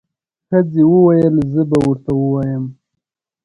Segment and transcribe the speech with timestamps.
[0.47, 2.63] ښځې وويل زه به ورته ووایم.